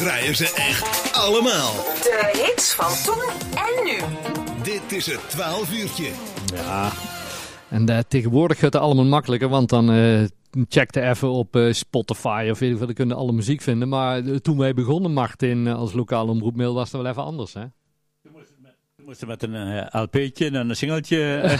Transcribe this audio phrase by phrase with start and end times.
[0.00, 1.72] draaien ze echt allemaal.
[2.02, 3.22] De hits van toen
[3.54, 3.98] en nu.
[4.62, 6.10] Dit is het 12 uurtje.
[6.54, 6.92] Ja,
[7.68, 10.24] en eh, tegenwoordig gaat het allemaal makkelijker, want dan eh
[10.68, 13.88] checkte even op eh, Spotify of weet ik veel, dan kunnen alle muziek vinden.
[13.88, 17.64] Maar toen wij begonnen, Martin, als lokale omroepmail, was dat wel even anders, hè?
[18.96, 21.58] We moesten met een eh, LP'tje en een singeltje.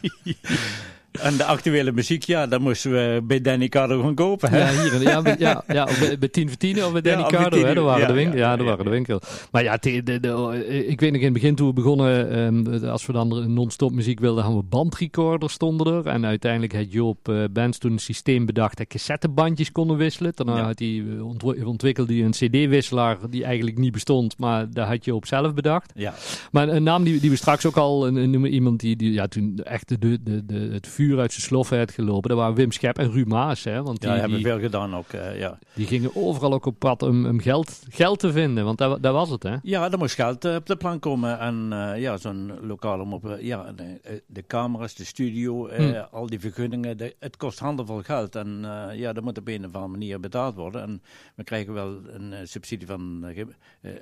[1.22, 4.50] en de actuele muziek, ja, dat moesten we bij Danny Cardo gaan kopen.
[4.50, 4.58] Hè?
[4.58, 7.28] Ja, hier, ja, bij- ja, ja, bij, bij 10 voor 10 of bij Danny Ja,
[7.28, 7.74] Cardo, 10 hè?
[7.74, 8.38] Dat waren ja, de winkel.
[8.38, 8.62] ja, ja.
[8.64, 9.20] waren de winkel.
[9.52, 13.06] Maar ja, de, de- ik weet nog in het begin toen we begonnen, ehm, als
[13.06, 16.06] we dan non-stop muziek wilden, hadden we bandrecorders stonden er.
[16.06, 20.32] En uiteindelijk had Joop Bands toen een systeem bedacht dat cassettebandjes konden wisselen.
[20.34, 24.86] Daarna had hij, eh, ontw- ontwikkelde hij een cd-wisselaar die eigenlijk niet bestond, maar daar
[24.86, 25.92] had Joop zelf bedacht.
[25.94, 26.14] Ja,
[26.52, 29.60] Maar een naam die, die we straks ook al noemen, iemand die, die ja, toen
[29.64, 32.72] echt de, de, de, de- het vuur uit zijn sloffen had gelopen, dat waren Wim
[32.72, 33.64] Schep en Ruud Maas.
[33.64, 33.82] Hè?
[33.82, 35.08] Want die, ja hebben die, veel gedaan ook.
[35.12, 35.58] eh, ja.
[35.74, 39.12] die gingen overal ook op pad om, om geld, geld te vinden, want dat, dat
[39.12, 39.42] was het.
[39.42, 39.56] Hè?
[39.62, 41.38] ja, er moest geld eh, op de plan komen.
[41.38, 46.02] En eh, ja, zo'n lokaal om op, ja, de, de camera's, de studio, eh, Hm.
[46.10, 46.96] al die vergunningen.
[46.96, 48.36] de- het kost handenvol geld.
[48.36, 50.82] En ja, dat moet op een of andere manier betaald worden.
[50.82, 51.02] En
[51.34, 53.44] we krijgen wel een subsidie van, eh,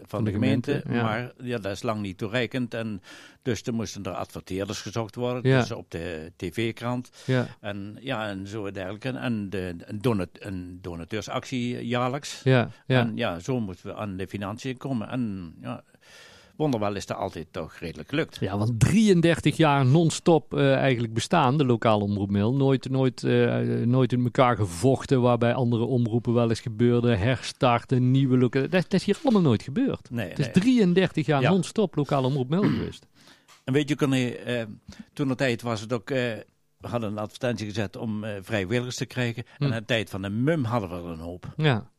[0.07, 1.03] van, de de, gemeente, gemeente, ja.
[1.03, 2.75] maar ja, dat is lang niet toereikend.
[2.75, 3.03] En
[3.49, 5.61] dus er moesten er adverteerders gezocht worden, Ja.
[5.61, 7.11] dus op de tv-krant.
[7.25, 9.09] Ja, En ja, en zo dergelijke.
[9.09, 12.41] En de, een, donat, een donateursactie jaarlijks.
[12.45, 13.01] ja, ja.
[13.01, 15.09] En ja, zo moeten we aan de financiën komen.
[15.09, 15.83] En ja,
[16.57, 18.37] wonderwel is dat altijd toch redelijk gelukt.
[18.41, 22.55] Ja, want 33 jaar non-stop eh, eigenlijk bestaan, de lokale omroepmail.
[22.55, 27.15] Nooit, nooit, eh, nooit in elkaar gevochten, waarbij andere omroepen wel eens gebeurde.
[27.17, 28.69] Herstarten, nieuwe lokale...
[28.69, 30.11] Dat, dat is hier allemaal nooit gebeurd.
[30.11, 30.55] Nee, Het is nee.
[30.55, 31.51] 33 jaar Ja.
[31.51, 33.07] non-stop lokale omroepmail geweest.
[33.69, 34.65] En weet je, eh,
[35.13, 36.11] toen de tijd was het ook...
[36.11, 36.17] eh,
[36.77, 39.45] we hadden een advertentie gezet om eh, vrijwilligers te krijgen.
[39.57, 39.65] Hm.
[39.65, 41.53] En aan de tijd van de MUM hadden we er een hoop.
[41.57, 41.91] Ja,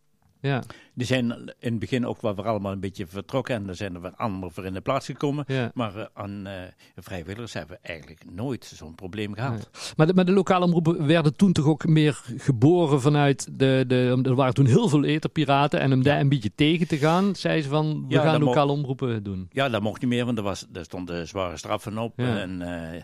[0.41, 3.55] ja, Die zijn in het begin ook wel weer allemaal een beetje vertrokken.
[3.55, 5.43] En er zijn er weer allemaal voor in de plaats gekomen.
[5.47, 5.71] ja.
[5.73, 6.53] Maar eh, aan eh,
[6.95, 9.51] vrijwilligers hebben we eigenlijk nooit zo'n probleem gehad.
[9.51, 9.93] Nee.
[9.97, 14.19] Maar de, maar de lokale omroepen werden toen toch ook meer geboren vanuit de, de...
[14.23, 17.61] Er waren toen heel veel etherpiraten en om daar een beetje tegen te gaan, zei
[17.61, 19.47] ze van, we Ja, gaan lokale omroepen doen.
[19.51, 22.13] Ja, dat mocht niet meer, want er, was, er stonden zware straffen op.
[22.15, 22.39] Ja.
[22.39, 23.01] En eh,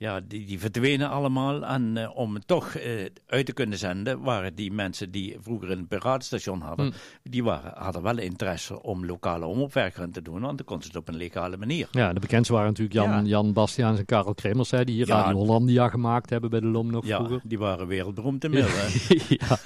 [0.00, 1.64] ja, die, die verdwenen allemaal.
[1.64, 2.90] En eh, om toch eh,
[3.26, 6.92] uit te kunnen zenden, waren die mensen die vroeger een piraatstation hadden, Hm.
[7.30, 10.90] die waren, hadden wel interesse om lokale omroepwerk aan te doen, want dan konden ze
[10.92, 11.88] het op een legale manier.
[11.90, 13.22] Ja, de bekendste waren natuurlijk Jan, Ja.
[13.22, 15.16] Jan Bastiaans en Karel Kremers, hè, die hier Ja.
[15.22, 17.40] Radio Hollandia gemaakt hebben bij de LOM nog Ja, vroeger.
[17.44, 19.08] die waren wereldberoemd inmiddels.
[19.28, 19.58] ja,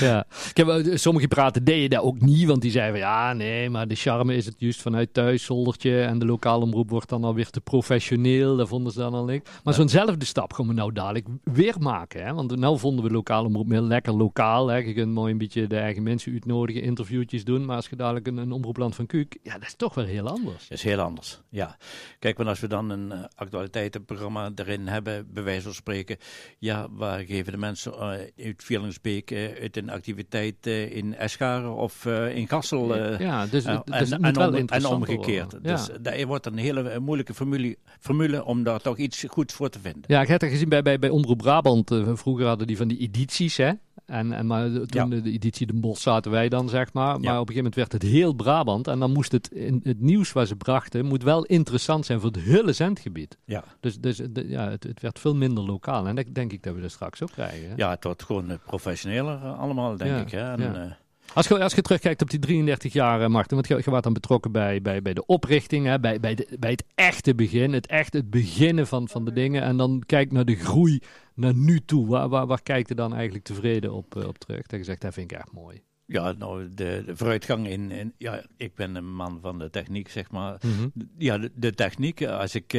[0.00, 0.26] ja.
[0.50, 3.70] Ik heb, eh, sommige praten deden dat ook niet, want die zeiden van ja, nee,
[3.70, 6.02] maar de charme is het juist vanuit thuis, zoldertje.
[6.02, 8.56] En de lokale omroep wordt dan alweer te professioneel.
[8.56, 9.50] Dat vonden ze dan al niks.
[9.64, 12.24] Maar zo'nzelfde stap gaan we nou dadelijk weer maken.
[12.24, 12.34] Hè?
[12.34, 14.68] Want nou vonden we lokale omroep heel lekker lokaal.
[14.68, 14.76] Hè?
[14.76, 17.64] Je kunt mooi een beetje de eigen mensen uitnodigen, interviewtjes doen.
[17.64, 20.28] Maar als je dadelijk een, een omroepland van Kuuk, ja, dat is toch weer heel
[20.28, 20.68] anders.
[20.68, 21.76] Dat is heel anders, ja.
[22.18, 26.16] Kijk, maar als we dan een eh, actualiteitenprogramma erin hebben, bij wijze van spreken,
[26.58, 28.08] ja, waar geven de mensen eh,
[28.46, 32.96] uit Vierlingsbeek eh, uit een activiteit in Escharen of in Gassel?
[33.20, 35.52] ja, dus, eh, dus het en, wel om- en omgekeerd.
[35.52, 35.58] Ja.
[35.74, 39.78] Dus dat wordt een hele moeilijke formule, formule om daar toch iets goed voor te
[39.80, 40.02] vinden.
[40.06, 41.90] Ja, ik heb het gezien bij, bij, bij Omroep Brabant.
[41.90, 43.72] eh, vroeger hadden die van die edities, hè.
[44.06, 45.06] En, en maar toen Ja.
[45.06, 47.04] de, de editie De Bos zaten wij dan, zeg maar.
[47.20, 47.40] Maar Ja.
[47.40, 48.88] op een gegeven moment werd het heel Brabant.
[48.88, 52.30] En dan moest het, in, het nieuws wat ze brachten, moet wel interessant zijn voor
[52.30, 53.38] het hele zendgebied.
[53.44, 53.64] Ja.
[53.80, 56.06] Dus, dus de- ja, het, het werd veel minder lokaal.
[56.06, 57.68] En dat denk ik dat we dat straks ook krijgen.
[57.68, 57.74] hè.
[57.76, 60.30] Ja, het wordt gewoon eh, professioneler eh, allemaal, denk Ja, ik.
[60.30, 60.52] Hè?
[60.52, 60.96] En,
[61.34, 64.02] Als je, als je terugkijkt op die 33 jaar, eh, Martin, want je, je was
[64.02, 67.72] dan betrokken bij, bij, bij de oprichting, hè, bij, bij, de, bij het echte begin,
[67.72, 69.62] het echt het beginnen van, van de dingen.
[69.62, 71.00] En dan kijk naar de groei
[71.34, 72.06] naar nu toe.
[72.06, 74.66] Waar, waar, waar kijkt je dan eigenlijk tevreden op, eh, op terug?
[74.66, 75.82] Dat je zegt, dat vind ik echt mooi.
[76.06, 78.14] ja, nou, de, de vooruitgang in, in...
[78.18, 80.56] Ja, ik ben een man van de techniek, zeg maar.
[80.64, 80.88] Mhm.
[81.18, 82.20] Ja, de, de techniek.
[82.20, 82.72] eh, Als ik,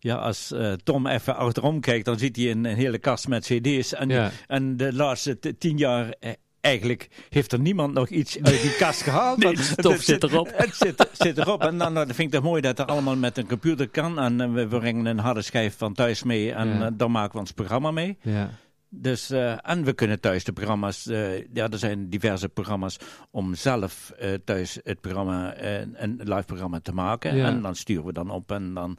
[0.00, 3.92] ja, als Tom even achterom kijkt, dan ziet hij een, een hele kast met CD's.
[3.94, 4.30] En, Ja.
[4.46, 6.14] en de laatste tien jaar.
[6.60, 9.38] Eigenlijk heeft er niemand nog iets uit die kast gehaald.
[9.38, 10.50] Nee, stof het zit erop.
[10.56, 11.62] Het zit, zit erop.
[11.62, 14.18] En dan, dan vind ik het mooi dat het allemaal met een computer kan.
[14.18, 16.52] En eh, we brengen een harde schijf van thuis mee.
[16.52, 16.84] En Ja.
[16.86, 18.18] eh, dan maken we ons programma mee.
[18.22, 18.50] Ja.
[18.90, 22.96] Dus, eh, en we kunnen thuis de programma's, eh, ja, er zijn diverse programma's
[23.30, 27.36] om zelf eh, thuis het programma, een live programma te maken.
[27.36, 27.46] Ja.
[27.46, 28.96] En dan sturen we dan op en dan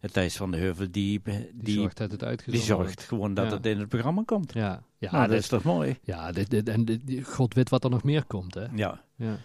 [0.00, 3.02] het Thijs van de Heuvel, die, die, Die, die, zorgt dat het uitgezonden zorgt wordt.
[3.02, 3.52] gewoon dat Ja.
[3.52, 4.52] het in het programma komt.
[4.54, 5.98] Ja, ja, nou, dat dit- is toch mooi?
[6.02, 8.54] ja dit, dit, en dit- god weet wat er nog meer komt.
[8.54, 8.64] Hè?
[8.74, 9.00] Ja.
[9.16, 9.36] Ja.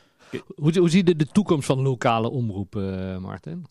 [0.55, 3.65] Hoe, hoe zie je de, de toekomst van lokale omroepen, Martin?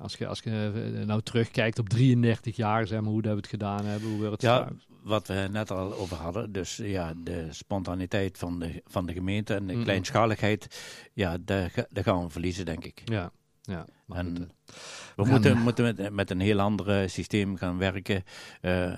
[0.00, 3.36] Als je, als je eh, nou terugkijkt op 33 jaar, zeg maar, hoe dat we
[3.38, 4.68] het gedaan hebben, hoe we het Ja,
[5.02, 6.52] wat we net al over hadden.
[6.52, 10.80] Dus ja, de spontaniteit van de, van de gemeente en de kleinschaligheid.
[11.12, 13.02] Ja, daar, ga- daar gaan we verliezen, denk ik.
[13.04, 13.30] ja,
[13.62, 13.84] ja.
[14.06, 14.46] Maar En goed, eh,
[15.16, 18.22] we gaan- moeten, moeten met, met een heel ander systeem gaan werken.
[18.60, 18.92] Eh,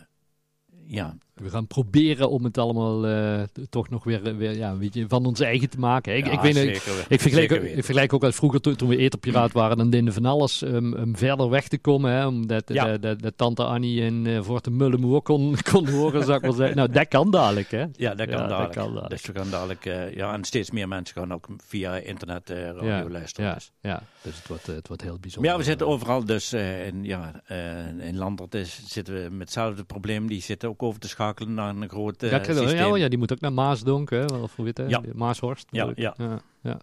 [0.86, 3.40] ja, we gaan proberen om het allemaal eh,
[3.70, 6.16] toch nog weer, weer ja, een beetje van ons eigen te maken.
[6.16, 6.56] Ik, ja, ik, weet,
[7.08, 10.12] ik, vergelijk, ook- ik vergelijk ook uit vroeger, toen, toen we Eterpiraat waren, dan deden
[10.12, 12.12] van alles um, om verder weg te komen.
[12.12, 12.84] Hè, omdat Ja.
[12.84, 16.42] de, de, de tante Annie in uh, Fort de Mullenmoer kon, kon horen, zou ik
[16.42, 16.76] maar zeggen.
[16.76, 17.84] Nou, dat kan dadelijk, hè?
[17.92, 18.72] Ja, dat kan Ja, dat dadelijk.
[18.72, 19.10] kan dadelijk.
[19.10, 22.62] Dus we gaan dadelijk, eh, ja, en steeds meer mensen gaan ook via internet eh
[22.64, 23.48] radio Ja, luisteren.
[23.48, 23.72] Ja, Dus.
[23.80, 25.50] ja, dus het wordt, eh, het wordt heel Maar bijzonder.
[25.50, 29.40] ja, we zitten overal dus eh, in, ja, eh, in Landert is, zitten we met
[29.40, 30.26] hetzelfde probleem.
[30.28, 32.76] Die zitten ook over te schakelen naar een groot eh ja, systeem.
[32.76, 34.24] ja, ja, die moet ook naar Maasdonk, hè?
[34.24, 34.82] Of hoe heet?
[34.88, 35.00] Ja.
[35.14, 35.66] Maashorst.
[35.70, 36.14] Ja, ja.
[36.18, 36.78] ja, ja.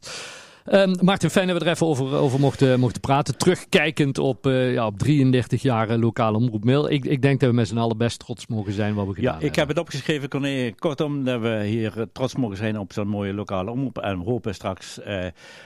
[0.68, 3.38] Ehm, Maarten, fijn dat we er even over, over mochten, mochten praten.
[3.38, 6.90] Terugkijkend op, eh, ja, op 33 jaar eh, lokale omroep mail.
[6.90, 9.24] Ik, ik denk dat we met z'n allen best trots mogen zijn wat we gedaan
[9.26, 9.50] Ja, hebben.
[9.50, 10.72] ik heb het opgeschreven, Corné.
[10.72, 13.98] Kortom, dat we hier trots mogen zijn op zo'n mooie lokale omroep.
[13.98, 15.26] En we hopen straks eh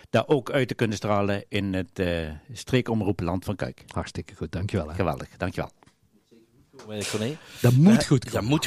[0.10, 3.84] daar ook uit te kunnen stralen in het eh streekomroepland van Kuik.
[3.88, 4.88] Hartstikke goed, dankjewel.
[4.90, 4.94] Hè.
[4.96, 5.72] Geweldig, dankjewel.
[7.12, 7.38] Corné.
[7.62, 8.66] Dat moet goed Dat moet